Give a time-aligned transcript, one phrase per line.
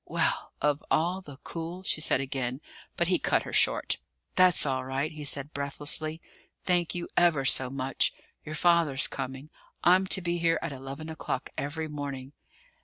[0.07, 2.59] "Well, of all the cool" she said again.
[2.95, 3.99] But he cut her short.
[4.33, 6.19] "That's all right," he said breathlessly;
[6.65, 8.11] "thank you ever so much.
[8.43, 9.51] Your father's coming.
[9.83, 12.33] I'm to be here at eleven o'clock every morning."